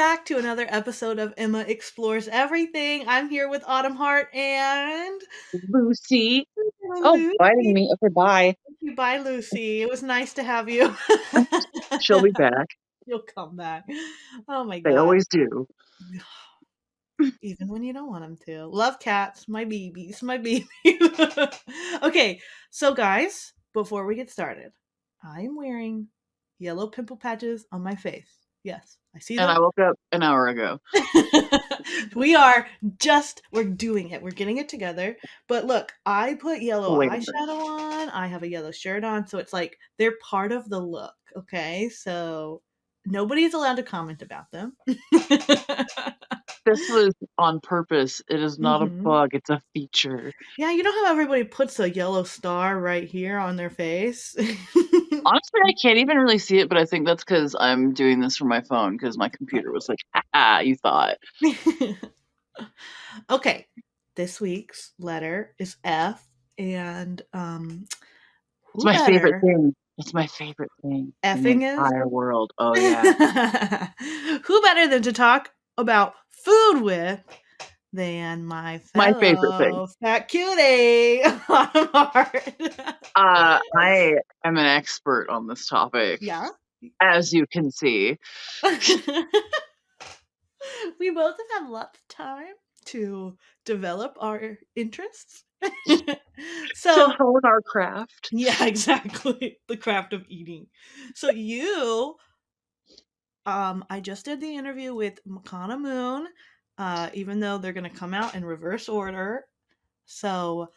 [0.00, 3.04] Hi, and welcome back to another episode of Emma Explores Everything.
[3.06, 5.20] I'm here with Autumn Hart and
[5.68, 6.48] Lucy.
[7.04, 7.36] Oh, Lucy.
[7.38, 7.92] biting me.
[7.92, 8.56] Okay, bye.
[8.80, 9.82] You, Bye, Lucy.
[9.82, 10.96] It was nice to have you.
[12.00, 12.68] She'll be back.
[13.06, 13.84] You'll come back.
[14.48, 14.90] Oh my god.
[14.90, 15.66] They always do.
[17.42, 18.68] Even when you don't want them to.
[18.68, 20.66] Love cats, my babies, my babies.
[22.02, 22.40] okay,
[22.70, 24.72] so guys, before we get started,
[25.22, 26.08] I'm wearing
[26.58, 28.39] yellow pimple patches on my face.
[28.62, 29.42] Yes, I see that.
[29.42, 29.56] And them.
[29.56, 30.78] I woke up an hour ago.
[32.14, 32.66] we are
[32.98, 34.22] just we're doing it.
[34.22, 35.16] We're getting it together.
[35.48, 38.08] But look, I put yellow Wait eyeshadow on.
[38.10, 41.14] I have a yellow shirt on, so it's like they're part of the look.
[41.36, 42.60] Okay, so
[43.06, 44.76] nobody's allowed to comment about them.
[46.66, 48.20] This was on purpose.
[48.28, 48.84] It is not Mhm.
[48.84, 50.30] a bug, it's a feature.
[50.58, 54.36] yeah, you know how everybody puts a yellow star right here on their face.
[55.12, 58.36] Honestly, I can't even really see it, but I think that's because I'm doing this
[58.36, 59.98] from my phone because my computer was like,
[60.34, 61.16] ah, you thought.
[63.30, 63.66] okay,
[64.16, 66.24] this week's letter is F,
[66.58, 67.86] and um,
[68.74, 69.74] It's my favorite thing.
[69.98, 71.12] It's my favorite thing.
[71.22, 71.78] in Effing is?
[71.78, 72.52] entire world.
[72.58, 73.90] Oh yeah.
[74.44, 77.20] Who better than to talk about food with
[77.92, 79.72] than my My favorite thing.
[79.72, 81.22] fellow fat cutie?
[83.16, 86.48] Uh, I am an expert on this topic, yeah.
[87.02, 88.16] as you can see.
[91.00, 92.54] we both have had lots of time
[92.86, 95.44] to develop our interests.
[95.88, 96.16] to
[96.74, 98.28] so hone our craft.
[98.32, 99.58] yeah, exactly.
[99.68, 100.68] The craft of eating.
[101.14, 102.14] So you
[103.44, 106.28] um I just did the interview with Makana Moon,
[106.80, 109.44] uh, even though they're gonna come out in reverse order.
[110.06, 110.72] So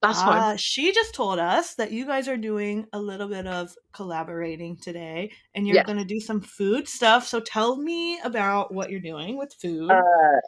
[0.00, 0.40] That's fine.
[0.40, 4.76] uh, she just told us that you guys are doing a little bit of collaborating
[4.76, 5.84] today and you're Yeah.
[5.84, 7.26] gonna do some food stuff.
[7.26, 9.90] So tell me about what you're doing with food.
[9.90, 10.40] Uh,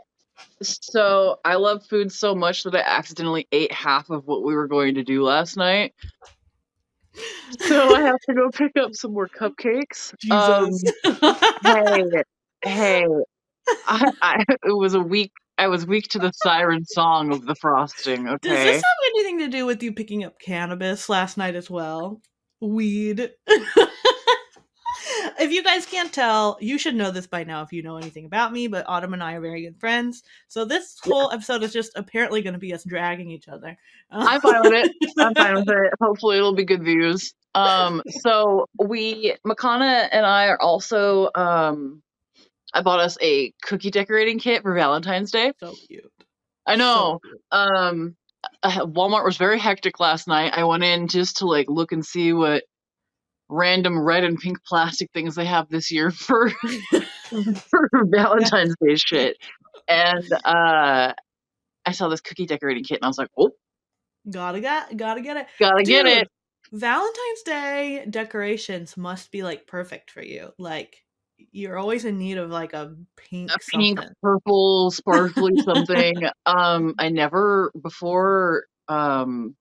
[0.62, 4.66] so I love food so much that I accidentally ate half of what we were
[4.66, 5.92] going to do last night.
[7.60, 10.14] So I have to go pick up some more cupcakes.
[10.30, 10.82] Um, Jesus.
[11.64, 12.02] hey,
[12.62, 13.06] hey,
[13.86, 15.32] I, I, it was a week.
[15.58, 18.28] I was weak to the siren song of the frosting.
[18.28, 18.48] Okay.
[18.48, 22.20] Does this have anything to do with you picking up cannabis last night as well?
[22.60, 23.30] Weed.
[25.38, 28.26] if you guys can't tell, you should know this by now if you know anything
[28.26, 30.22] about me, but Autumn and I are very good friends.
[30.48, 33.76] So this whole episode is just apparently going to be us dragging each other.
[34.10, 34.92] I'm fine with it.
[35.18, 35.92] I'm fine with it.
[36.00, 37.34] Hopefully, it'll be good views.
[37.54, 41.30] Um, so we, Makana and I are also.
[41.34, 42.02] Um,
[42.76, 45.52] I bought us a cookie decorating kit for Valentine's Day.
[45.58, 46.12] so cute.
[46.66, 47.20] I So know.
[47.24, 47.40] cute.
[47.52, 48.16] um
[48.64, 50.52] Walmart was very hectic last night.
[50.54, 52.64] I went in just to like look and see what
[53.48, 56.50] random red and pink plastic things they have this year for
[57.30, 59.36] for Valentine's Day shit.
[59.88, 61.14] And uh
[61.86, 63.52] I saw this cookie decorating kit and I was like, "Oh,
[64.28, 65.46] gotta get, gotta get it.
[65.58, 66.28] gotta get it."
[66.72, 70.52] Valentine's Day decorations must be like perfect for you.
[70.58, 71.05] Like
[71.52, 74.14] you're always in need of like a pink A pink, something.
[74.22, 76.28] purple, sparkly something.
[76.44, 79.56] Um I never before um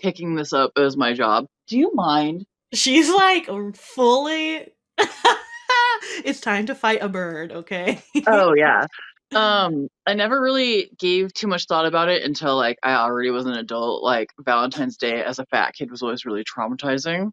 [0.00, 1.46] picking this up as my job.
[1.66, 2.46] Do you mind?
[2.72, 4.68] She's like fully.
[6.24, 8.02] it's time to fight a bird, okay?
[8.26, 8.86] oh yeah
[9.34, 13.44] um i never really gave too much thought about it until like i already was
[13.44, 17.30] an adult like valentine's day as a fat kid was always really traumatizing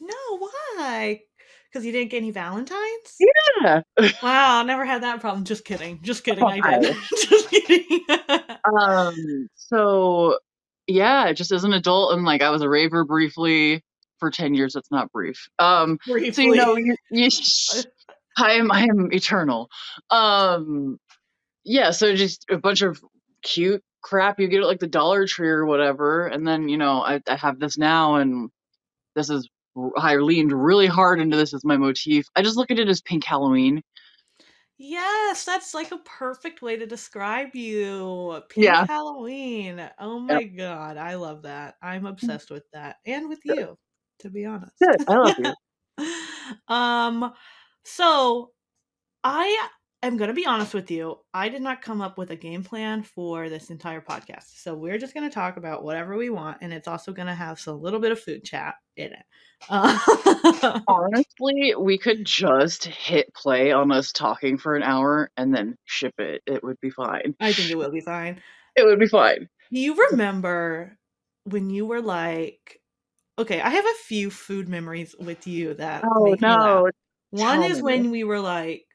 [0.00, 1.22] no, why?
[1.70, 3.16] Because you didn't get any Valentines?
[3.62, 3.82] yeah
[4.22, 5.44] Wow, I never had that problem.
[5.44, 6.00] Just kidding.
[6.02, 6.44] Just kidding.
[6.44, 6.96] I did.
[7.16, 8.00] Just kidding.
[8.64, 10.38] um so
[10.90, 13.82] yeah just as an adult and like i was a raver briefly
[14.18, 17.28] for 10 years that's not brief um so you know you, you
[18.36, 19.68] i am i am eternal
[20.10, 20.98] um
[21.64, 23.00] yeah so just a bunch of
[23.42, 27.02] cute crap you get at like the dollar tree or whatever and then you know
[27.02, 28.50] i, I have this now and
[29.14, 29.48] this is
[29.96, 33.00] i leaned really hard into this as my motif i just look at it as
[33.02, 33.82] pink halloween
[34.82, 38.40] Yes, that's like a perfect way to describe you.
[38.48, 38.86] Pink Yeah.
[38.86, 39.90] Halloween.
[39.98, 41.74] Oh my god, I love that.
[41.82, 42.96] I'm obsessed with that.
[43.04, 43.76] And with you,
[44.20, 44.74] to be honest.
[44.80, 45.52] good i love you
[46.68, 47.30] um
[47.84, 48.52] so
[49.22, 49.68] I
[50.02, 51.18] am going to be honest with you.
[51.34, 54.60] I did not come up with a game plan for this entire podcast.
[54.62, 57.34] So we're just going to talk about whatever we want and it's also going to
[57.34, 59.22] have some little bit of food chat in it.
[59.68, 65.76] Uh, honestly we could just hit play on us talking for an hour and then
[65.84, 68.40] ship it it would be fine I think it will be fine.
[68.74, 70.96] it would be fine Do you remember
[71.44, 72.80] when you were like,
[73.38, 76.84] okay, I have a few food memories with you that oh make me laugh.
[76.84, 76.90] no
[77.30, 77.82] One Tell is me.
[77.82, 78.86] when we were like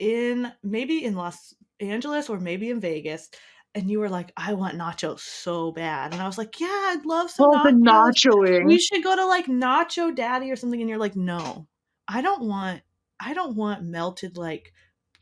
[0.00, 3.30] in maybe in Los Angeles or maybe in Vegas,
[3.76, 7.06] and you were like, "I want nachos so bad," and I was like, "Yeah, I'd
[7.06, 8.24] love some Oh, the nachos.
[8.26, 8.66] nachoing.
[8.66, 11.68] We should go to like Nacho Daddy or something." And you're like, "No,
[12.08, 12.82] I don't want.
[13.20, 14.72] I don't want melted like."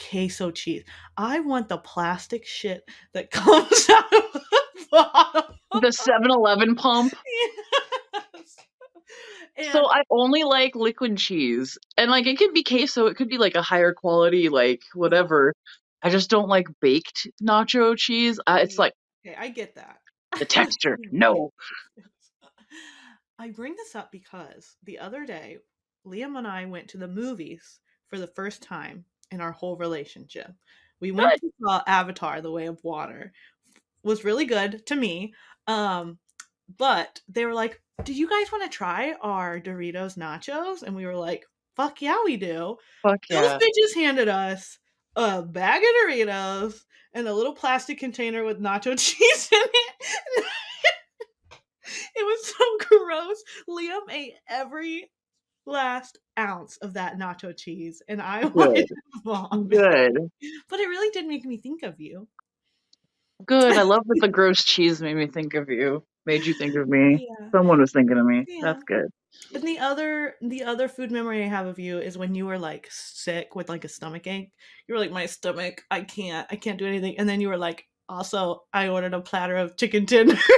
[0.01, 0.85] queso cheese.
[1.17, 5.55] I want the plastic shit that comes out of the bottom.
[5.73, 7.13] the 7-Eleven pump.
[7.27, 7.88] Yes.
[9.73, 11.79] So I only like liquid cheese.
[11.97, 15.55] And like it could be queso, it could be like a higher quality, like whatever.
[16.03, 18.39] I just don't like baked nacho cheese.
[18.47, 18.93] Uh, it's like
[19.27, 19.99] okay, I get that.
[20.39, 20.99] the texture.
[21.11, 21.51] No.
[23.39, 25.59] I bring this up because the other day,
[26.07, 27.79] Liam and I went to the movies
[28.09, 30.53] for the first time in our whole relationship.
[31.01, 33.33] We went to saw Avatar: The Way of Water.
[34.05, 35.35] Was really good to me.
[35.67, 36.19] Um,
[36.77, 41.07] but they were like, "Do you guys want to try our Doritos nachos?" And we
[41.07, 41.45] were like,
[41.77, 43.43] "Fuck yeah, we do." Fuck yeah.
[43.43, 44.79] Those bitches handed us
[45.17, 46.81] a bag of Doritos
[47.13, 50.45] and a little plastic container with nacho cheese in it.
[52.17, 53.43] it was so gross.
[53.69, 55.11] Liam ate every
[55.67, 58.95] last ounce of that nacho cheese, and I wanted to
[59.25, 59.71] vomit.
[59.71, 60.31] Good.
[60.69, 62.29] But it really did make me think of you.
[63.45, 63.77] Good.
[63.77, 66.03] I love that the gross cheese made me think of you.
[66.29, 67.27] Made you think of me.
[67.27, 67.49] Yeah.
[67.53, 68.45] Someone was thinking of me.
[68.47, 68.61] Yeah.
[68.65, 69.07] That's good.
[69.55, 72.59] And the other the other food memory I have of you is when you were
[72.59, 74.53] like sick with like a stomach ache.
[74.87, 77.19] You were like, My stomach, I can't, I can't do anything.
[77.19, 80.39] And then you were like, also, I ordered a platter of chicken tenders.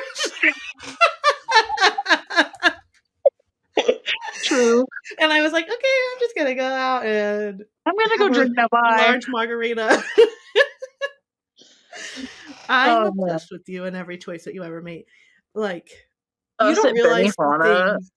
[4.42, 4.84] True.
[5.20, 8.56] and I was like, okay, I'm just gonna go out and I'm gonna go drink
[8.56, 10.02] that large margarita.
[12.68, 13.28] I'm Oh, man.
[13.34, 15.04] obsessed with you and every choice that you ever made.
[15.54, 15.90] Like
[16.58, 18.10] Us you don't realize things-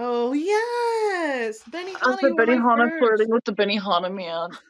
[0.00, 1.92] Oh yes, Benny.
[1.94, 4.50] At Benihana flirting with the Benihana man.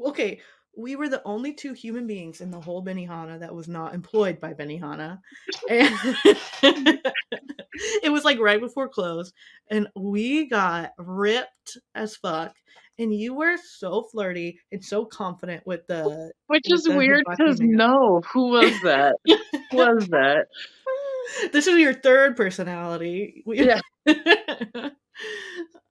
[0.00, 0.40] Okay,
[0.74, 4.40] we were the only two human beings in the whole Benihana that was not employed
[4.40, 5.18] by Benihana.
[5.70, 5.92] And
[8.02, 9.32] it was like right before close,
[9.70, 12.54] and we got ripped as fuck.
[12.98, 16.30] And you were so flirty and so confident with the.
[16.46, 19.16] Which With is the weird because no, who was that?
[19.26, 20.46] who was that?
[21.52, 23.44] This is your third personality.
[23.46, 23.80] Yeah.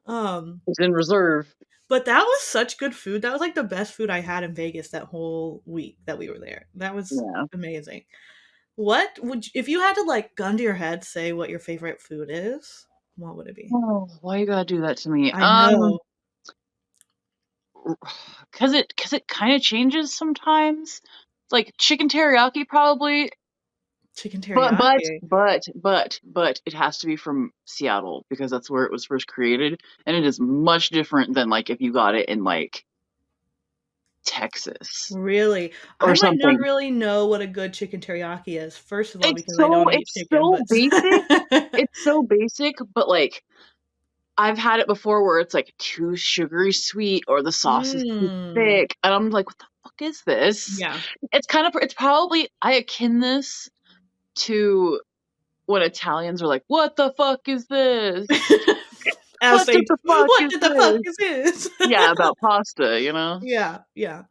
[0.06, 1.54] um, It's in reserve.
[1.88, 3.22] But that was such good food.
[3.22, 6.30] That was like the best food I had in Vegas that whole week that we
[6.30, 6.66] were there.
[6.76, 7.44] That was Yeah.
[7.54, 8.06] amazing.
[8.76, 11.60] What would you, if you had to like gun to your head say what your
[11.60, 12.88] favorite food is?
[13.18, 13.70] What would it be?
[13.74, 15.32] Oh, why you gotta do that to me?
[15.32, 15.98] I Um,
[18.52, 21.02] cause it cause it kind of changes sometimes.
[21.52, 23.32] Like chicken teriyaki, probably,
[24.16, 28.86] Chicken but but but but but it has to be from Seattle because that's where
[28.86, 32.30] it was first created, and it is much different than like if you got it
[32.30, 32.86] in like
[34.26, 35.12] Texas.
[35.14, 36.40] Really, or I might something.
[36.54, 38.76] not really know what a good chicken teriyaki is.
[38.78, 40.28] First of all, It's because I so- don't eat it's chicken.
[40.32, 41.72] so but- basic.
[41.82, 43.44] It's so basic, but like
[44.38, 48.10] I've had it before where it's like too sugary sweet or the sauce is too
[48.30, 48.54] Mm.
[48.56, 50.80] thick, and I'm like, what the fuck is this?
[50.80, 50.98] yeah.
[51.32, 53.70] it's kind of it's probably I akin this
[54.36, 55.00] to
[55.66, 58.28] when Italians are like, "What the fuck is this?
[59.42, 61.70] What the fuck what is the this?" fuck is this?
[61.90, 63.40] yeah, about pasta, you know.
[63.44, 64.24] yeah yeah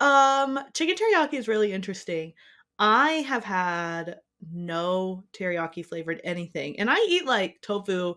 [0.00, 2.32] um chicken teriyaki is really interesting
[2.78, 4.16] i have had
[4.52, 8.14] no teriyaki flavored anything and i eat like tofu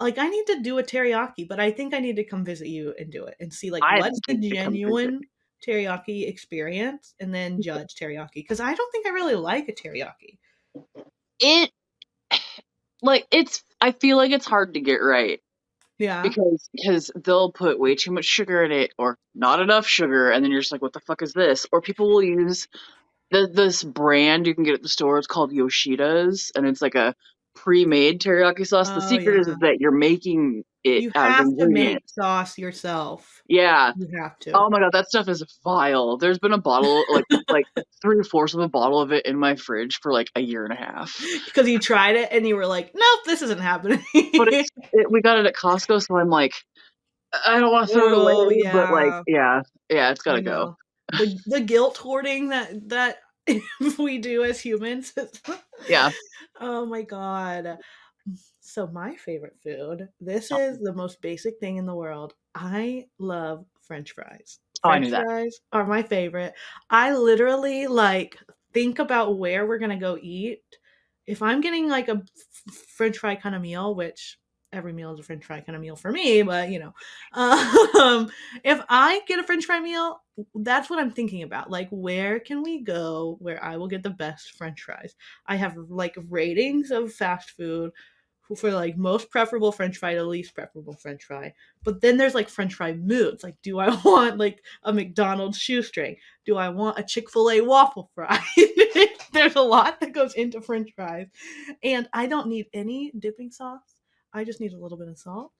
[0.00, 2.68] like i need to do a teriyaki but i think i need to come visit
[2.68, 4.74] you and do it and see like I what's the need to come visit.
[4.74, 5.20] genuine
[5.66, 7.62] teriyaki experience and then mm-hmm.
[7.62, 10.38] judge teriyaki because i don't think i really like a teriyaki.
[11.40, 11.70] It
[13.02, 15.40] like it's I feel like it's hard to get right
[15.98, 16.22] yeah.
[16.22, 20.44] because because they'll put way too much sugar in it or not enough sugar and
[20.44, 21.66] then you're just like what the fuck is this?
[21.72, 22.68] Or people will use
[23.30, 26.94] the this brand you can get at the store it's called Yoshida's and it's like
[26.94, 27.14] a
[27.64, 28.90] pre-made teriyaki sauce.
[28.90, 29.52] the Oh, secret is, yeah.
[29.54, 33.92] is that you're making it you have to make sauce yourself Yeah.
[33.96, 36.18] you have to Oh my god, that stuff is vile.
[36.18, 37.64] There's been a bottle, like like
[38.02, 40.74] three fourths of a bottle of it in my fridge for like a year and
[40.74, 41.18] a half.
[41.46, 44.04] because you tried it and you were like, nope, this isn't happening.
[44.12, 46.52] But it's it, we got it at Costco, so I'm like,
[47.46, 50.76] I don't want to throw it away, but like, yeah, yeah, it's gotta go.
[51.12, 53.18] The, the guilt hoarding that that
[53.98, 55.12] we do as humans.
[55.88, 56.12] Yeah.
[56.60, 57.78] oh my god.
[58.60, 60.08] So my favorite food.
[60.20, 60.58] This Oh.
[60.58, 62.34] is the most basic thing in the world.
[62.54, 64.60] I love French fries.
[64.82, 65.24] Oh, I French knew that.
[65.26, 66.54] fries are my favorite.
[66.90, 68.38] I literally like
[68.72, 70.62] think about where we're gonna go eat.
[71.26, 72.22] If I'm getting like a
[72.96, 74.38] French fry kind of meal, which
[74.74, 76.94] every meal is a french fry kind of meal for me, but you know.
[77.94, 78.30] Um,
[78.64, 80.20] if I get a french fry meal,
[80.54, 81.70] that's what I'm thinking about.
[81.70, 85.14] Like, where can we go where I will get the best french fries?
[85.46, 87.92] I have like ratings of fast food
[88.56, 91.54] for like most preferable french fry to least preferable french fry.
[91.82, 93.42] But then there's like french fry moods.
[93.42, 96.16] Like, do I want like a McDonald's shoestring?
[96.44, 98.38] Do I want a Chick fil A waffle fry?
[99.32, 101.28] there's a lot that goes into french fries.
[101.82, 103.93] And I don't need any dipping sauce.
[104.34, 105.52] I just need a little bit of salt.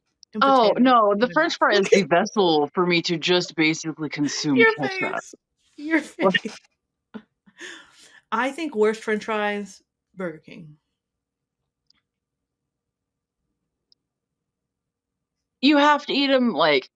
[0.43, 1.29] Oh no, the.
[1.33, 5.13] French fry is the vessel for me to just basically consume Your ketchup.
[5.13, 5.35] face.
[5.77, 6.59] Your face.
[8.33, 9.81] I think worst french fries,
[10.17, 10.77] Burger King.
[15.61, 16.91] You have to eat them like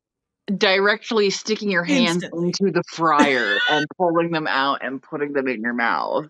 [0.57, 2.47] directly sticking your hands Instantly.
[2.49, 6.27] into the fryer and pulling them out and putting them in your mouth.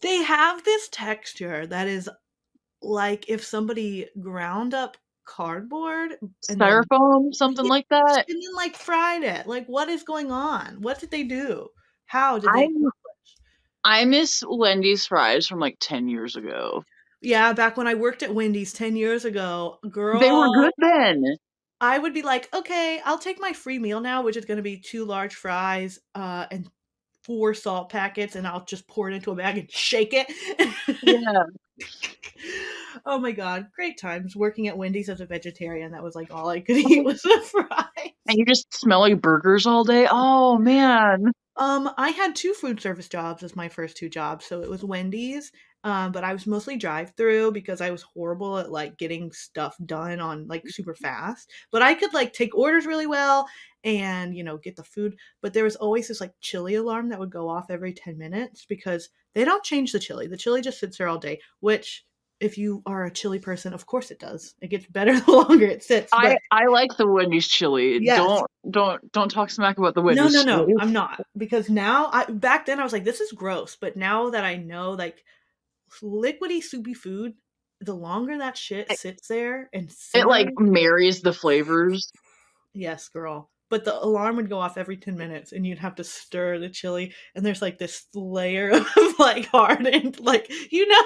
[0.00, 2.08] They have this texture that is
[2.84, 6.12] like if somebody ground up cardboard
[6.48, 8.28] and then, Styrofoam, something Yeah, like that.
[8.28, 9.46] and then like fried it.
[9.46, 10.80] Like what is going on?
[10.80, 11.68] What did they do?
[12.06, 12.68] How did I they
[13.84, 16.84] I miss Wendy's fries from like ten years ago.
[17.20, 21.24] Yeah, back when I worked at Wendy's 10 years ago, girl, They were good then.
[21.80, 24.62] I would be like, okay, I'll take my free meal now, which is going to
[24.62, 26.68] be two large fries uh, and
[27.24, 30.30] four salt packets, and I'll just pour it into a bag and shake it.
[31.02, 31.44] Yeah.
[33.06, 35.92] oh my god, great times working at Wendy's as a vegetarian.
[35.92, 38.12] That was like all I could eat was the fries.
[38.26, 40.06] And you just smell like burgers all day.
[40.10, 41.32] Oh man.
[41.56, 44.44] Um, I had two food service jobs as my first two jobs.
[44.44, 45.52] So it was Wendy's,
[45.84, 49.76] um, but I was mostly drive through because I was horrible at like getting stuff
[49.84, 51.52] done on like super fast.
[51.70, 53.46] But I could like take orders really well
[53.84, 55.14] and you know get the food.
[55.42, 58.64] But there was always this like chili alarm that would go off every 10 minutes
[58.66, 60.26] because they don't change the chili.
[60.26, 62.06] The chili just sits there all day, which
[62.40, 64.54] if you are a chili person, of course it does.
[64.62, 66.08] It gets better the longer it sits.
[66.14, 67.98] I, I like the Wendy's chili.
[68.00, 68.16] Yes.
[68.16, 70.64] Don't don't don't talk smack about the no, Wendy's no, no.
[70.64, 70.74] chili.
[70.80, 73.76] I'm not because now I back then I was like, this is gross.
[73.78, 75.22] But now that I know like
[76.02, 77.34] liquidy soupy food,
[77.80, 82.10] the longer that shit sits there and It like marries the flavors.
[82.72, 83.50] yes, girl.
[83.70, 86.68] But the alarm would go off every ten minutes, and you'd have to stir the
[86.68, 91.02] chili, and there's like this layer of like hardened, like you know.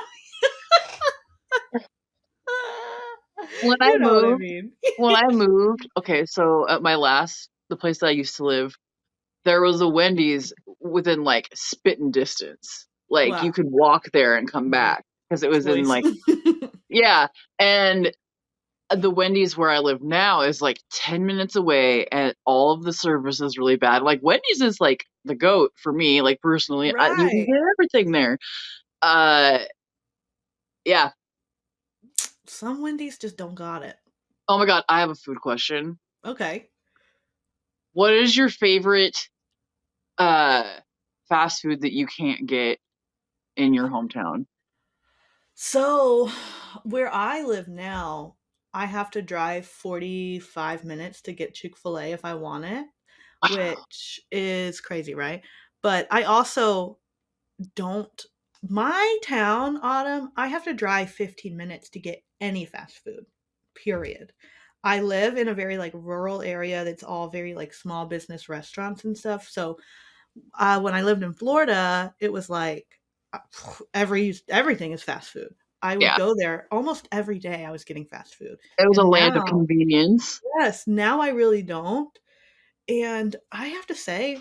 [3.63, 4.73] When You I what I moved- mean.
[4.99, 8.75] when I moved, okay, so at my last the place that I used to live,
[9.45, 12.88] there was a Wendy's within like spitting distance.
[13.11, 13.43] Like Wow.
[13.43, 16.05] you could walk there and come back because it was in like
[16.89, 18.13] yeah, and
[18.91, 22.93] the Wendy's where I live now is like 10 minutes away and all of the
[22.93, 24.03] service is really bad.
[24.03, 26.95] Like Wendy's is like the goat for me, like personally.
[26.99, 28.39] I, you can get everything there.
[29.03, 29.59] Uh
[30.85, 31.11] yeah.
[32.47, 33.97] Some Wendy's just don't got it.
[34.49, 35.99] Oh my god, I have a food question.
[36.25, 36.69] Okay.
[37.93, 39.29] What is your favorite
[40.17, 40.65] uh
[41.29, 42.79] fast food that you can't get
[43.59, 44.47] in your hometown?
[45.55, 46.31] So,
[46.85, 48.37] where I live now,
[48.73, 52.87] I have to drive 45 minutes to get Chick fil A if I want it,
[53.43, 55.43] which is crazy, right?
[55.83, 56.99] But I also
[57.77, 58.27] don't.
[58.63, 63.27] My town, Autumn, I have to drive 15 minutes to get any fast food,
[63.75, 64.33] period.
[64.85, 69.05] I live in a very like rural area that's all very like small business restaurants
[69.05, 69.49] and stuff.
[69.49, 69.79] So,
[70.59, 72.98] uh, when I lived in Florida, it was like
[73.33, 73.39] Uh,
[73.95, 75.55] every everything is fast food.
[75.83, 76.17] I would Yeah.
[76.17, 77.65] go there almost every day.
[77.65, 78.59] I was getting fast food.
[78.79, 80.41] It was a And land of convenience.
[80.59, 82.17] Yes, now I really don't.
[82.89, 84.39] And I have to say,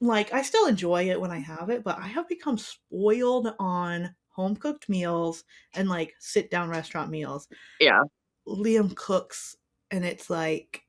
[0.00, 4.14] like, I still enjoy it when I have it, but I have become spoiled on
[4.28, 7.48] home cooked meals and like sit down restaurant meals.
[7.78, 8.02] Yeah.
[8.46, 9.56] Liam cooks,
[9.90, 10.82] and it's like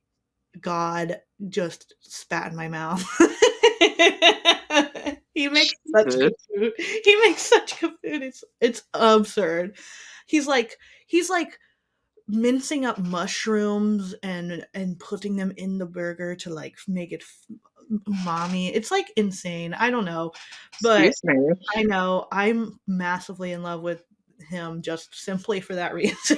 [0.59, 3.03] God just spat in my mouth.
[5.33, 6.73] he makes such good food.
[6.77, 8.23] He makes such good food.
[8.23, 9.77] It's it's absurd.
[10.25, 11.59] He's like he's like
[12.27, 17.57] mincing up mushrooms and and putting them in the burger to like make it f-
[18.07, 18.71] umami.
[18.73, 19.73] It's like insane.
[19.73, 20.31] I don't know,
[20.81, 21.13] but
[21.75, 24.03] I know I'm massively in love with
[24.49, 26.37] him just simply for that reason.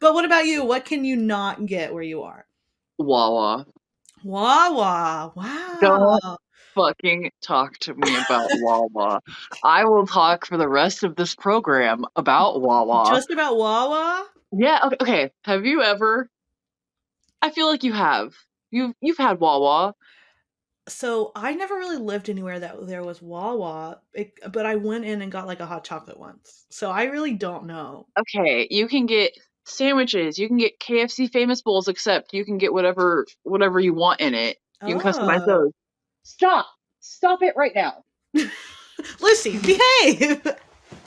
[0.00, 0.64] but what about you?
[0.64, 2.46] What can you not get where you are?
[2.98, 3.66] Wawa.
[4.22, 5.32] Wawa.
[5.34, 5.78] Wow.
[5.80, 6.40] Don't
[6.74, 9.20] Fucking talk to me about Wawa.
[9.62, 13.06] I will talk for the rest of this program about Wawa.
[13.08, 14.26] Just about Wawa?
[14.52, 15.30] yeah, okay, okay.
[15.44, 16.28] Have you ever
[17.44, 18.34] I feel like you have.
[18.70, 19.94] You've you've had Wawa.
[20.88, 25.22] So I never really lived anywhere that there was Wawa, it, but I went in
[25.22, 26.66] and got like a hot chocolate once.
[26.70, 28.06] So I really don't know.
[28.18, 29.32] Okay, you can get
[29.64, 30.38] sandwiches.
[30.38, 34.34] You can get KFC famous bowls, except you can get whatever whatever you want in
[34.34, 34.58] it.
[34.82, 35.46] You can customize Oh.
[35.46, 35.72] those.
[36.24, 36.66] Stop!
[37.00, 38.02] Stop it right now.
[39.20, 40.46] Lucy, behave.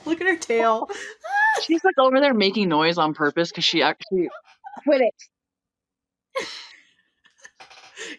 [0.06, 0.90] Look at her tail.
[1.64, 4.30] She's like over there making noise on purpose because she actually
[4.84, 5.14] quit it.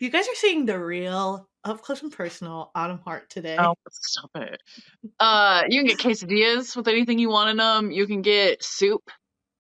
[0.01, 3.57] You guys are seeing the real up close and personal Autumn Hart today.
[3.59, 4.61] Oh, stop it.
[5.19, 7.91] Uh, you can get quesadillas with anything you want in them.
[7.91, 9.09] You can get soup.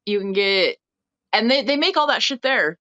[0.06, 0.76] You can get,
[1.32, 2.78] and they they make all that shit there.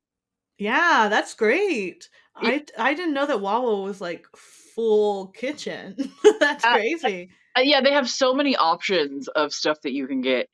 [0.57, 2.09] Yeah, that's great.
[2.39, 5.95] I I didn't know that Wawa was like full kitchen.
[6.39, 7.29] that's Uh, crazy.
[7.57, 10.47] Uh, yeah, they have so many options of stuff that you can get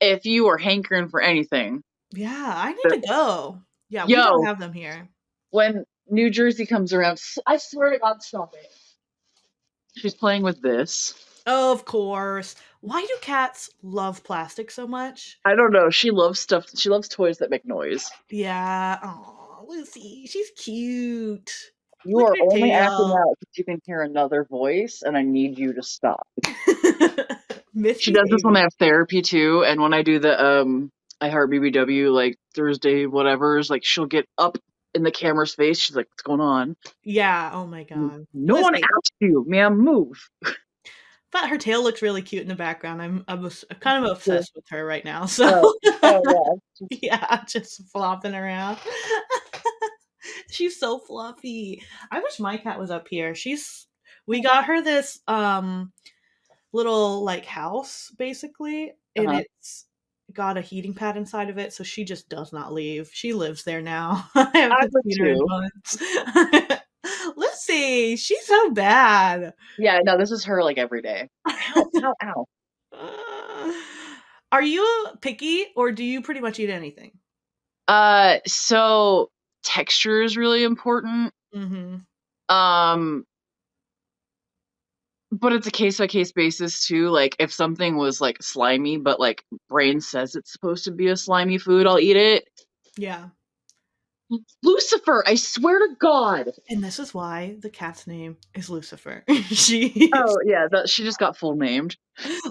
[0.00, 1.82] if you are hankering for anything.
[2.12, 3.62] Yeah, I need to go.
[3.88, 4.22] Yeah, we Yo.
[4.22, 5.08] don't have them here.
[5.50, 8.70] When New Jersey comes around, I swear to God, stop it.
[9.96, 11.14] She's playing with this.
[11.46, 12.54] Of course.
[12.80, 15.38] Why do cats love plastic so much?
[15.44, 15.90] I don't know.
[15.90, 16.66] She loves stuff.
[16.76, 18.10] She loves toys that make noise.
[18.30, 18.98] Yeah.
[19.02, 19.41] Oh,
[19.72, 21.50] Lucy, she's cute.
[22.04, 25.16] You Look are at her only acting out because you can hear another voice, and
[25.16, 26.26] I need you to stop.
[27.98, 28.56] She does this when.
[28.56, 30.90] I have therapy too, and when I do the um
[31.22, 34.58] I Heart BBW like Thursday whatever's like she'll get up
[34.94, 35.78] in the camera's face.
[35.78, 37.50] She's like, "What's going on?" Yeah.
[37.54, 38.26] Oh my god.
[38.34, 38.84] No one Listen.
[38.84, 39.78] asked you, ma'am.
[39.78, 40.28] Move.
[41.30, 43.00] But her tail looks really cute in the background.
[43.00, 43.48] I'm I'm
[43.80, 44.12] kind of Yeah.
[44.12, 45.24] obsessed with her right now.
[45.24, 46.86] So Oh yeah.
[47.02, 48.76] yeah, just flopping around.
[50.52, 51.82] She's so fluffy.
[52.10, 53.34] I wish my cat was up here.
[53.34, 53.86] She's
[54.26, 55.92] we got her this um
[56.72, 59.40] little like house basically and Uh-huh.
[59.40, 59.86] it's
[60.32, 63.10] got a heating pad inside of it so she just does not leave.
[63.12, 64.28] She lives there now.
[64.34, 64.86] I I
[65.18, 65.46] her in too.
[65.46, 65.98] months.
[67.36, 69.54] Lucy, she's so bad.
[69.78, 70.00] Yeah.
[70.04, 71.28] No, this is her like every day.
[71.48, 71.90] Ow!
[72.04, 72.14] Ow!
[72.22, 72.46] Ow!
[72.94, 73.72] Uh,
[74.52, 74.86] Are you
[75.20, 77.12] picky or do you pretty much eat anything?
[77.88, 79.30] Uh, so
[79.62, 81.32] texture is really important.
[81.54, 82.54] Mm-hmm.
[82.54, 83.24] Um,
[85.32, 87.08] but it's a case by case basis too.
[87.08, 91.16] Like if something was like slimy, but like brain says it's supposed to be a
[91.16, 92.44] slimy food, I'll eat it.
[92.96, 93.28] Yeah.
[94.62, 96.52] Lucifer, I swear to God.
[96.68, 99.24] And this is why the cat's name is Lucifer.
[99.46, 101.96] she Oh yeah, that she just got full named.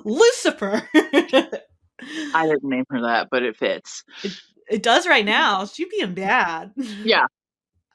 [0.04, 0.84] Lucifer.
[2.34, 4.04] I didn't name her that, but it fits.
[4.24, 4.34] it
[4.80, 5.66] does right now.
[5.66, 6.72] She's being bad.
[7.04, 7.26] Yeah.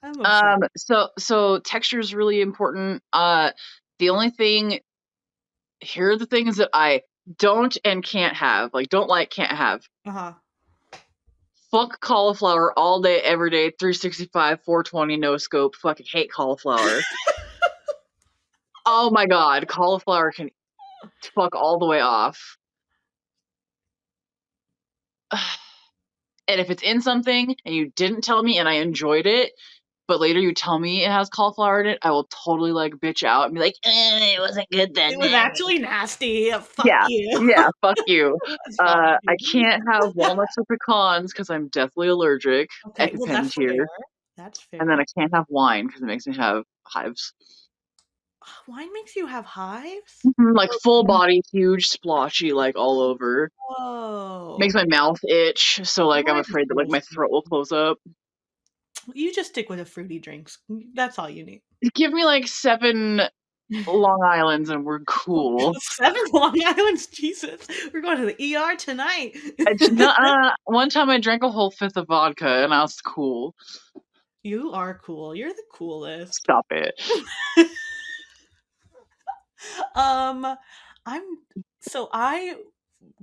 [0.03, 0.61] Um.
[0.77, 3.03] So so texture is really important.
[3.13, 3.51] Uh,
[3.99, 4.79] the only thing
[5.81, 7.03] here are the things that I
[7.39, 8.73] don't and can't have.
[8.73, 9.83] Like don't like, can't have.
[10.07, 10.35] uh-huh.
[11.73, 15.75] Fuck cauliflower all day, every day, 365, 420, no scope.
[15.75, 17.01] Fucking hate cauliflower.
[18.87, 20.51] oh my god, cauliflower can
[21.35, 22.59] fuck all the way off.
[26.49, 29.53] and if it's in something and you didn't tell me and I enjoyed it,
[30.09, 33.25] but later you tell me it has cauliflower in it, I will totally like bitch
[33.25, 35.13] out and be like, eh, it wasn't good then.
[35.13, 36.53] It was actually nasty.
[36.53, 37.49] Fuck Yeah, you.
[37.57, 38.39] yeah, fuck you.
[38.79, 42.71] Uh, I can't have walnuts or pecans because I'm deathly allergic.
[42.89, 43.71] Okay, well, that's here.
[43.71, 43.87] fair.
[44.37, 44.81] That's fair.
[44.81, 47.33] And then I can't have wine because it makes me have hives.
[48.69, 50.21] Wine makes you have hives?
[50.25, 53.51] Mhm, Like full body, huge, splotchy, like all over.
[53.69, 54.57] Whoa.
[54.59, 55.81] Makes my mouth itch.
[55.85, 57.99] So like I'm afraid that like my throat will close up.
[59.15, 60.59] You just stick with the fruity drinks.
[60.95, 61.63] That's all you need.
[61.95, 63.21] Give me like seven
[63.87, 65.75] Long Islands and we're cool.
[65.81, 67.67] Seven Long Islands, Jesus.
[67.93, 69.37] We're going to the ER tonight.
[69.91, 73.55] Not- uh, one time I drank a whole fifth of vodka and I was cool.
[74.45, 75.35] you are cool.
[75.35, 76.35] You're the coolest.
[76.35, 76.95] Stop it.
[79.95, 80.45] Um,
[81.07, 81.23] I'm
[81.81, 82.57] so I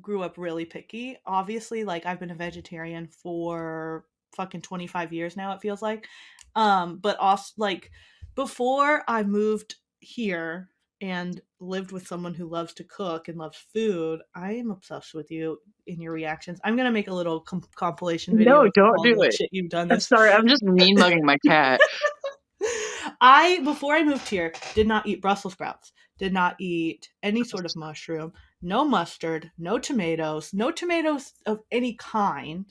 [0.02, 1.18] grew up really picky.
[1.26, 6.08] Obviously, like I've been a vegetarian for fucking 25 years now, it feels like.
[6.56, 7.92] Um, but also like
[8.36, 10.70] before I moved here
[11.02, 15.32] and lived with someone who loves to cook and loves food, I am obsessed with
[15.32, 16.60] you in your reactions.
[16.64, 18.64] I'm gonna make a little com- compilation video.
[18.64, 19.34] No, don't do it.
[19.34, 21.80] Shit you've done I'm this sorry, I'm just mean mugging my cat.
[23.22, 25.92] I before I moved here did not eat Brussels sprouts,
[26.24, 28.32] did not eat any sort of mushroom,
[28.62, 32.66] no mustard, no tomatoes, no tomatoes of any kind,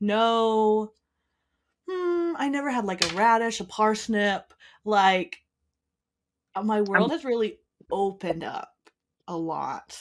[0.00, 0.90] no
[1.86, 4.54] hmm, I never had like a radish, a parsnip,
[4.86, 5.36] like
[6.54, 7.58] uh, my world has really
[7.92, 8.72] opened up
[9.28, 9.98] a lot.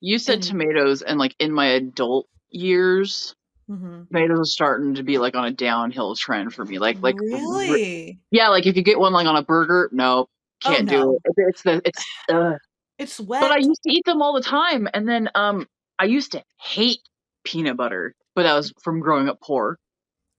[0.00, 3.34] You said And- tomatoes, and like in my adult years,
[3.66, 6.78] hmm tomatoes are starting to be like on a downhill trend for me.
[6.78, 8.20] Like, like, re- really?
[8.30, 10.28] yeah, like if you get one like on a burger, no,
[10.66, 10.92] Oh, can't no.
[10.92, 11.34] do it.
[11.48, 12.04] It's the it's.
[12.30, 12.54] Ugh.
[12.98, 13.42] It's wet.
[13.42, 15.66] But I used to eat them all the time, and then um,
[15.98, 17.00] I used to hate
[17.44, 18.14] peanut butter.
[18.34, 19.78] but that was from growing up poor.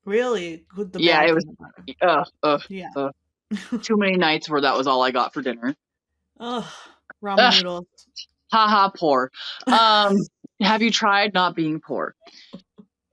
[0.06, 0.66] Really?
[0.76, 1.46] With the Yeah, it was-.
[2.02, 2.63] Ugh, ugh.
[2.70, 2.90] Yeah.
[2.96, 3.10] uh,
[3.82, 5.76] Too many nights where that was all I got for dinner.
[6.40, 6.66] Ugh.
[7.24, 7.54] Ramen Ugh.
[7.56, 7.86] noodles.
[8.52, 9.32] Haha, poor.
[9.68, 10.16] Um,
[10.62, 12.16] have you tried not being poor?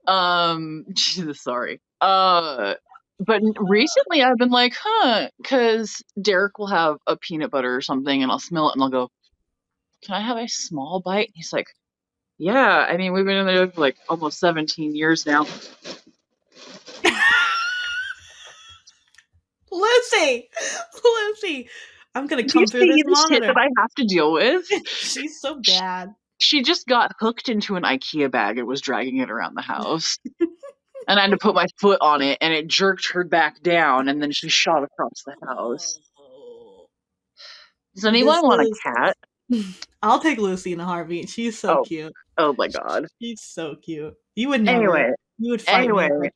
[0.07, 1.81] Um, Jesus, sorry.
[2.01, 2.75] Uh,
[3.19, 8.21] but recently I've been like, huh, because Derek will have a peanut butter or something,
[8.23, 9.09] and I'll smell it, and I'll go,
[10.03, 11.67] "Can I have a small bite?" He's like,
[12.37, 15.45] "Yeah." I mean, we've been in there for like almost 17 years now.
[19.71, 20.49] Lucy!
[21.03, 21.69] Lucy!
[22.13, 23.47] I'm gonna come through this monitor.
[23.47, 24.65] that I have to deal with?
[24.87, 26.15] She's so bad.
[26.39, 30.17] she just got hooked into an IKEA bag and was dragging it around the house.
[31.07, 34.07] And I had to put my foot on it and it jerked her back down
[34.09, 35.99] and then she shot across the house.
[37.95, 39.17] Does anyone This want is- a cat?
[40.01, 41.29] I'll take Lucy in a heartbeat.
[41.29, 41.83] She's so Oh.
[41.83, 42.13] cute.
[42.37, 43.05] Oh my god.
[43.21, 44.13] She's so cute.
[44.35, 44.95] You would never.
[44.97, 46.09] Anyway, you would fight anyway.
[46.09, 46.33] me if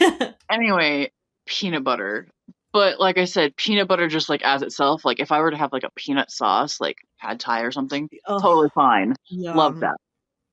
[0.00, 0.34] I tried.
[0.50, 1.10] anyway,
[1.46, 2.28] peanut butter.
[2.72, 5.56] But like I said, peanut butter just like as itself, like if I were to
[5.56, 9.14] have like a peanut sauce, like pad thai or something, Oh, totally fine.
[9.30, 9.96] Love that.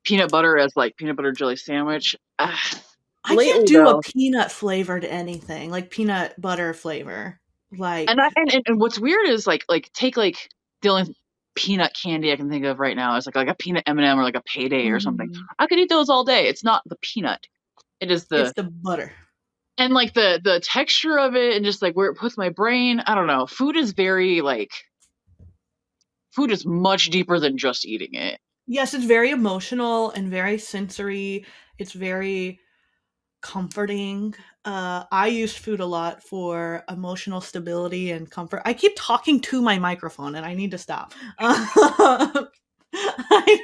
[0.04, 2.16] Peanut butter as like peanut butter jelly sandwich.
[2.40, 2.60] Ah,
[3.23, 7.39] I can't do though- a peanut flavored anything, like peanut butter flavor.
[7.77, 10.49] Like and I and, and, and what's weird is like like take like
[10.81, 11.15] the only
[11.55, 14.05] peanut candy I can think of right now is like like a peanut M and
[14.07, 15.29] m or like a payday or something.
[15.29, 16.47] mm, I could eat those all day.
[16.47, 17.45] It's not the peanut.
[17.99, 19.12] It is the It's the butter.
[19.77, 23.01] and like the the texture of it and just like where it puts my brain.
[23.05, 23.45] I don't know.
[23.47, 24.71] Food is very like
[26.31, 28.39] food is much deeper than just eating it.
[28.67, 31.45] Yes, it's very emotional and very sensory.
[31.77, 32.60] It's very
[33.41, 34.34] comforting.
[34.63, 38.62] Uh, I use food a lot for emotional stability and comfort.
[38.65, 41.13] I keep talking to my microphone and I need to stop.
[41.39, 42.47] I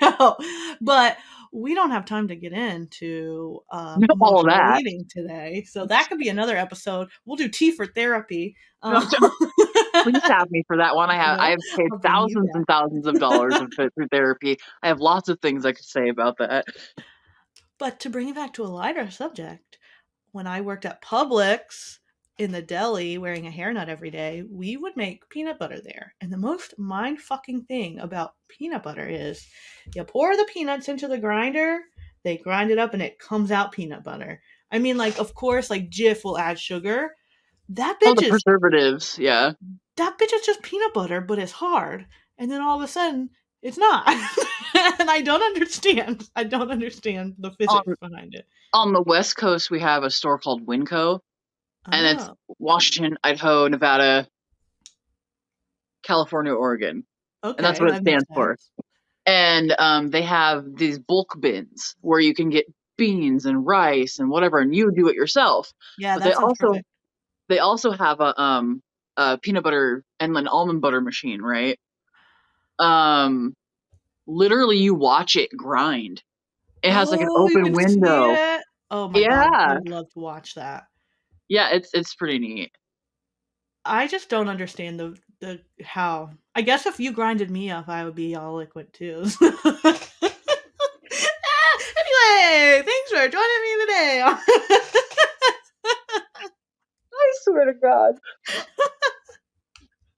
[0.01, 0.37] know,
[0.81, 1.17] but
[1.53, 4.79] we don't have time to get into uh, No, all that.
[4.81, 5.65] eating today.
[5.67, 7.09] So that could be another episode.
[7.25, 8.55] We'll do tea for therapy.
[8.81, 9.07] Um,
[10.03, 11.09] Please have me for that one.
[11.09, 14.57] I have I have paid I'll bring you thousands and thousands of dollars through therapy.
[14.83, 16.65] I have lots of things I could say about that.
[17.79, 19.77] But to bring it back to a lighter subject,
[20.31, 21.99] when I worked at Publix
[22.37, 26.13] in the deli wearing a hairnet every day, we would make peanut butter there.
[26.21, 29.45] And the most mind fucking thing about peanut butter is
[29.95, 31.79] you pour the peanuts into the grinder,
[32.23, 34.41] they grind it up, and it comes out peanut butter.
[34.71, 37.15] I mean, like, of course, like Jif will add sugar.
[37.69, 39.53] That bitch All the is preservatives, yeah.
[39.97, 42.05] that bitch is just peanut butter, but it's hard.
[42.37, 44.07] And then all of a sudden, it's not.
[44.99, 46.29] and I don't understand.
[46.35, 48.47] I don't understand the physics Um, behind it.
[48.73, 51.19] On the West Coast, we have a store called Winco,
[51.91, 54.27] and it's Oh, Washington, Idaho, Nevada,
[56.03, 57.05] California, Oregon.
[57.43, 58.57] okay, and that's what it stands for.
[59.25, 62.65] And um, they have these bulk bins where you can get
[62.97, 65.71] beans and rice and whatever, and you do it yourself.
[65.97, 66.85] Yeah, But they also perfect.
[67.49, 68.81] they also have a um
[69.17, 71.77] a peanut butter and an almond butter machine, right?
[72.79, 73.55] Um,
[74.27, 76.21] literally, you watch it grind.
[76.83, 78.35] It has like an Oh, open window.
[78.91, 79.77] Oh my god, Yeah.
[79.77, 80.85] I'd love to watch that.
[81.49, 82.71] Yeah, it's it's pretty neat.
[83.85, 86.31] I just don't understand the the how.
[86.55, 89.25] I guess if you grinded me up, I would be all liquid too.
[91.49, 94.21] Ah, anyway, thanks for joining me today.
[97.13, 98.15] I swear to God.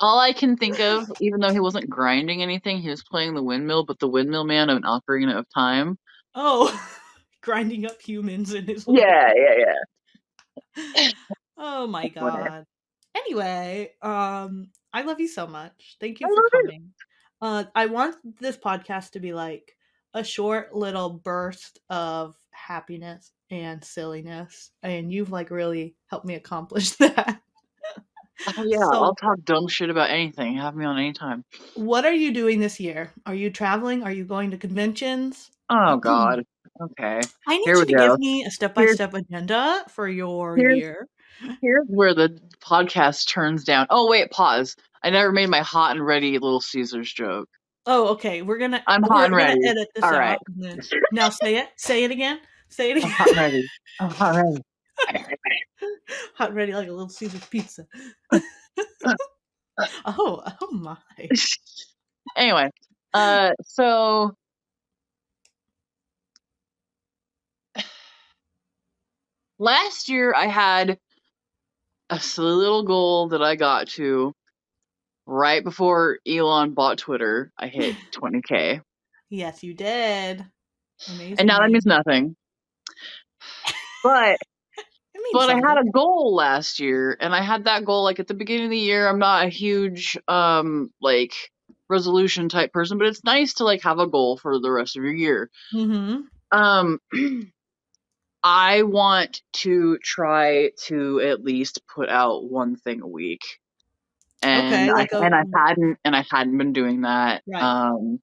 [0.01, 3.43] All I can think of, even though he wasn't grinding anything, he was playing the
[3.43, 5.97] windmill, but the windmill man of an Ocarina of Time.
[6.35, 6.71] oh,
[7.41, 9.73] grinding up humans in his Yeah, yeah,
[10.75, 11.11] yeah.
[11.57, 12.65] Oh my god.
[13.15, 15.97] Anyway, um, I love you so much.
[15.99, 16.61] Thank you I for love you.
[16.63, 16.93] coming.
[17.41, 19.75] Uh, I want this podcast to be like
[20.13, 26.91] a short little burst of happiness and silliness, and you've like really helped me accomplish
[26.97, 27.41] that.
[28.47, 30.57] Oh yeah, So- I'll talk dumb shit about anything.
[30.57, 31.43] Have me on anytime.
[31.75, 33.11] What are you doing this year?
[33.25, 34.03] Are you traveling?
[34.03, 35.49] Are you going to conventions?
[35.69, 36.43] Oh God.
[36.81, 37.19] Okay.
[37.47, 38.07] I need Here you to go.
[38.11, 41.07] give me a step by step agenda for your Here's- year.
[41.61, 43.87] Here's where the podcast turns down.
[43.89, 44.75] Oh wait, pause.
[45.03, 47.47] I never made my hot and ready Little Caesars joke.
[47.85, 48.41] Oh, okay.
[48.41, 48.83] We're gonna.
[48.87, 49.65] I'm hot and ready.
[49.65, 50.19] Edit this All out.
[50.19, 50.37] right.
[51.13, 51.69] now say it.
[51.77, 52.39] Say it again.
[52.67, 53.11] Say it I'm again.
[53.11, 53.67] hot and ready.
[54.01, 54.63] I'm hot and ready.
[56.35, 57.85] hot and ready like a little Caesar pizza.
[60.05, 60.97] oh, oh my.
[62.35, 62.69] anyway,
[63.13, 64.35] uh, so
[69.57, 70.97] last year I had
[72.09, 74.33] a silly little goal that I got to
[75.25, 77.51] right before Elon bought Twitter.
[77.57, 78.81] I hit 20k,
[79.29, 80.43] Yes, you did.
[81.07, 81.35] Amazing.
[81.39, 82.35] and now that means nothing.
[84.03, 84.39] but
[85.31, 88.33] But I had a goal last year, and I had that goal like at the
[88.33, 89.07] beginning of the year.
[89.07, 91.33] I'm not a huge um like
[91.89, 95.03] resolution type person, but it's nice to like have a goal for the rest of
[95.03, 95.49] your year.
[95.73, 96.29] Mhm.
[96.51, 96.99] Um,
[98.43, 103.41] I want to try to at least put out one thing a week,
[104.41, 107.43] and Okay, I like a and I hadn't and I hadn't been doing that.
[107.47, 107.61] Right.
[107.61, 108.19] Um,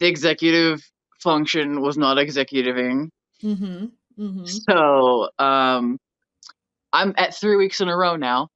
[0.00, 0.82] the executive
[1.22, 3.10] function was not executiving,
[3.42, 3.92] Mhm.
[4.18, 4.44] Mm-hmm.
[4.44, 5.98] so um,
[6.92, 8.48] I'm at three weeks in a row now.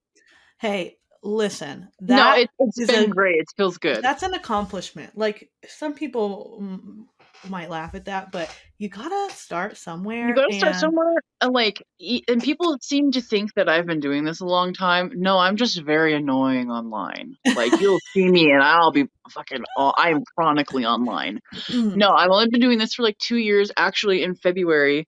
[0.59, 1.89] Hey, listen.
[2.01, 3.37] no, it, it's is been a- great.
[3.37, 4.03] It feels good.
[4.03, 5.17] that's an accomplishment.
[5.17, 7.05] Like some people mm,
[7.51, 10.29] might laugh at that, but you gotta start somewhere.
[10.29, 11.83] You gotta start and- somewhere, and like,
[12.29, 15.11] and people seem to think that I've been doing this a long time.
[15.15, 17.35] No, I'm just very annoying online.
[17.55, 19.65] Like, you'll see me, and I'll be fucking.
[19.79, 21.41] I am chronically online.
[21.69, 21.97] Mm.
[21.97, 23.71] No, I've only been doing this for like two years.
[23.77, 25.07] Actually, in February,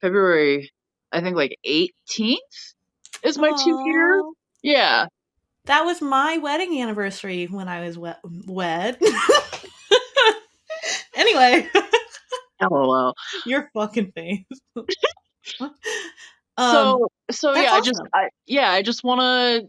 [0.00, 0.70] February,
[1.12, 2.36] I think like 18th
[3.22, 4.22] is my two year.
[4.62, 5.06] Yeah,
[5.66, 8.16] That was my wedding anniversary when I was wed.
[8.46, 8.98] wed.
[11.14, 11.68] anyway,
[12.70, 13.14] lol.
[13.46, 14.44] your fucking face.
[15.60, 15.70] um,
[16.56, 18.00] so so yeah, I just.
[18.14, 19.68] I, yeah, I just want to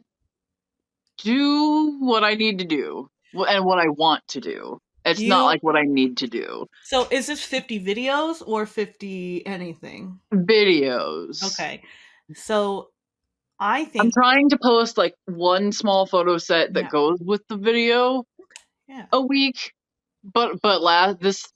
[1.23, 4.79] do what I need to do and what I want to do.
[5.11, 6.65] It's You- not like what I need to do.
[6.83, 10.19] so is this 50 videos or 50 anything?
[10.33, 11.43] Videos.
[11.53, 11.83] Okay.
[12.33, 12.89] So
[13.59, 16.89] I think I'm trying to post like one small photo set that Yeah.
[16.89, 18.23] goes with the video
[18.87, 19.05] yeah.
[19.11, 19.73] a week.
[20.23, 21.47] But but last this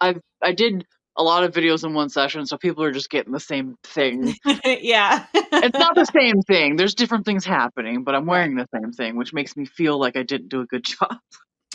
[0.00, 0.84] I I did
[1.16, 4.34] a lot of videos in one session, so people are just getting the same thing.
[4.64, 5.26] yeah.
[5.34, 6.76] It's not the same thing.
[6.76, 10.16] There's different things happening, but I'm wearing the same thing, which makes me feel like
[10.16, 11.18] I didn't do a good job.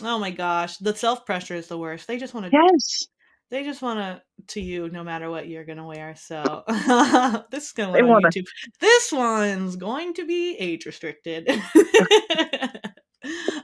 [0.02, 2.06] Oh my gosh, the self pressure is the worst.
[2.06, 3.06] They just want to Yes.
[3.50, 4.22] they just want to
[4.54, 6.14] to you no matter what you're going to wear.
[6.16, 6.62] So
[7.50, 8.46] this is going to on wanna- YouTube.
[8.80, 11.48] This one's going to be age restricted.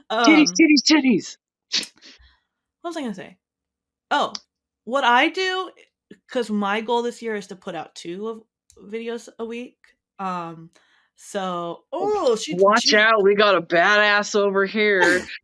[0.09, 1.37] um, Titties, titties, titties.
[2.81, 3.37] what was I going to say?
[4.11, 4.33] Oh,
[4.83, 5.71] what I do
[6.29, 8.43] cuz my goal this year is to put out two of
[8.91, 9.77] videos a week.
[10.19, 10.69] Um
[11.15, 15.25] so oh, she Watch she- out, we got a badass over here.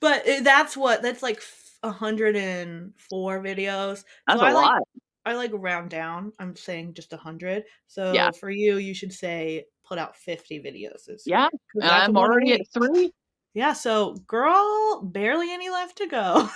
[0.00, 4.04] But uh, that's what that's like f- 104 videos.
[4.26, 4.82] That's so a I like lot.
[5.26, 6.32] I like round down.
[6.38, 7.64] I'm saying just 100.
[7.88, 8.30] So Yeah.
[8.30, 11.08] for you, you should say put out 50 videos.
[11.26, 13.10] Yeah, and I'm already at three.
[13.54, 16.48] Yeah, so girl, barely any left to go.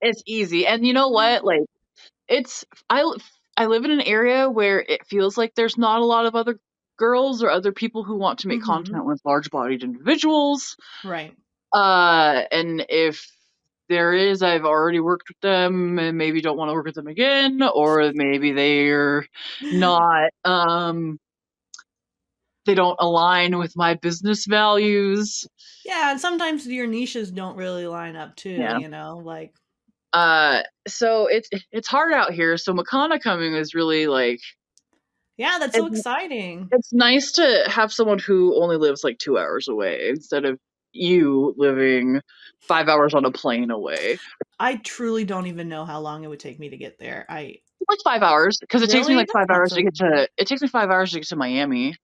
[0.00, 1.44] It's easy, and you know what?
[1.44, 1.62] Like,
[2.28, 3.04] it's I
[3.56, 6.58] I live in an area where it feels like there's not a lot of other
[6.98, 8.64] girls or other people who want to make Mhm.
[8.66, 10.76] content with large-bodied individuals.
[11.04, 11.34] right.
[11.72, 13.26] Uh, and if
[13.88, 17.06] there is, I've already worked with them, and maybe don't want to work with them
[17.06, 19.26] again, or maybe they're
[19.72, 21.18] not um
[22.66, 25.46] they don't align with my business values.
[25.86, 28.78] Yeah, and sometimes your niches don't really line up too, Yeah.
[28.78, 29.54] you know, like
[30.12, 32.56] Uh, so it's it's hard out here.
[32.56, 34.40] So Makana coming is really like
[35.38, 36.68] yeah, that's so It's- exciting.
[36.72, 40.58] it's nice to have someone who only lives like two hours away instead of
[40.92, 42.20] you living
[42.60, 44.18] five hours on a plane away.
[44.58, 47.24] I truly don't even know how long it would take me to get there.
[47.28, 50.28] I Like five hours because it takes me like five hours to get to.
[50.36, 51.94] It takes me five hours to get to Miami.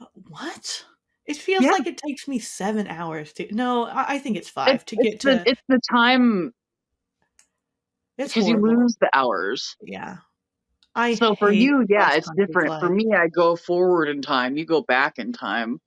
[0.00, 0.84] Uh, what?
[1.24, 1.72] It feels Yeah.
[1.72, 3.52] like it takes me seven hours to.
[3.52, 5.50] No, I, I think it's five It's, to it's get the to.
[5.50, 6.52] it's the time
[8.18, 9.76] It's because you lose the hours.
[9.82, 10.18] Yeah.
[10.96, 12.80] I So for you, yeah, it's different.
[12.80, 14.56] For me, I go forward in time.
[14.56, 15.78] You go back in time.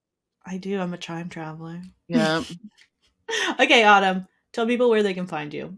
[0.45, 0.79] I do.
[0.79, 1.81] I'm a time traveler.
[2.07, 2.41] Yeah.
[3.59, 4.27] okay, Autumn.
[4.53, 5.77] Tell people where they can find you.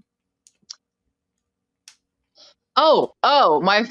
[2.75, 3.89] Oh, oh, my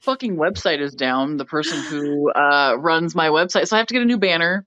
[0.00, 1.36] fucking website is down.
[1.36, 4.66] The person who uh, runs my website, so I have to get a new banner.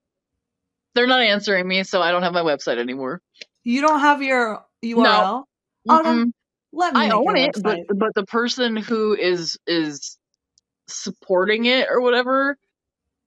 [0.94, 3.20] They're not answering me, so I don't have my website anymore.
[3.64, 5.44] You don't have your URL.
[5.88, 6.32] Autumn, Mm-mm.
[6.76, 10.18] Let me I own it, but but the person who is is
[10.86, 12.56] supporting it or whatever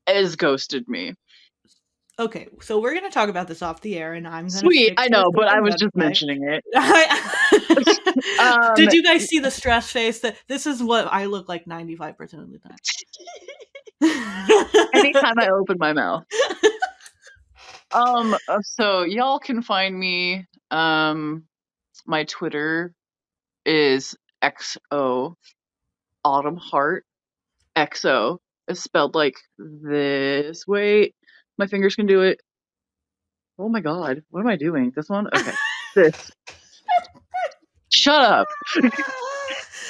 [0.07, 1.15] has ghosted me.
[2.19, 4.59] Okay, so we're gonna talk about this off the air, and I'm gonna.
[4.59, 6.03] Sweet, I know, but I was just website.
[6.03, 6.63] mentioning it.
[8.39, 10.19] Um, Did you guys see the stress face?
[10.21, 12.77] That this is what I look like 95 percent of the time.
[14.93, 16.23] Anytime I open my mouth.
[17.91, 20.45] Um, uh, so y'all can find me.
[20.69, 21.45] Um,
[22.05, 22.93] my Twitter
[23.69, 25.35] is xo
[26.25, 27.05] autumn hart
[27.77, 30.65] xo is spelled like this.
[30.67, 31.15] Wait,
[31.57, 32.39] my fingers can do it.
[33.59, 34.91] Oh my god, what am I doing?
[34.95, 35.27] This one?
[35.27, 35.51] Okay,
[35.95, 36.31] this.
[37.91, 38.47] Shut up.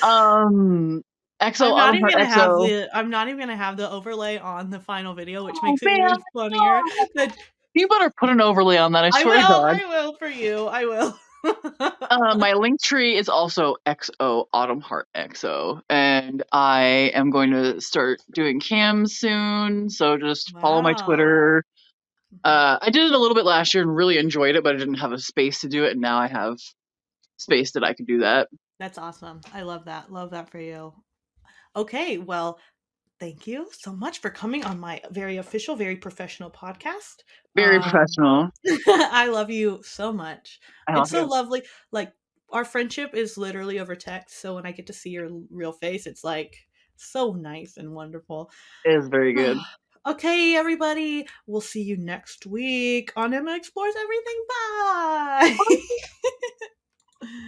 [0.01, 1.03] Um,
[1.41, 2.67] XO I'm not Autumn even Hart gonna have XO.
[2.69, 5.83] the I'm not even gonna have the overlay on the final video, which Oh, makes
[5.83, 6.81] it even funnier.
[7.15, 7.37] That
[7.73, 9.03] You better put an overlay on that.
[9.03, 9.81] I I swear will, to God.
[9.81, 10.67] I will for you.
[10.67, 11.19] I will.
[11.43, 17.79] Uh, my link tree is also XO Autumn Hart XO, and I am going to
[17.81, 19.89] start doing cams soon.
[19.89, 21.63] So just follow my Twitter.
[22.43, 24.79] Uh, I did it a little bit last year and really enjoyed it, but I
[24.79, 26.57] didn't have a space to do it, and now I have
[27.37, 28.49] space that I can do that.
[28.79, 29.41] That's awesome.
[29.53, 30.11] I love that.
[30.11, 30.93] Love that for you.
[31.75, 32.59] Okay, well,
[33.19, 37.23] thank you so much for coming on my very official, very professional podcast.
[37.55, 38.49] Very Um, professional.
[38.87, 40.59] I love you so much.
[40.87, 41.29] It's so you.
[41.29, 41.63] lovely.
[41.91, 42.13] Like
[42.51, 46.07] our friendship is literally over text, so when I get to see your real face,
[46.07, 46.55] it's like
[46.95, 48.51] so nice and wonderful.
[48.85, 49.57] It is very good.
[50.07, 54.45] okay, everybody, we'll see you next week on Emma Explores Everything.
[54.49, 55.57] Bye.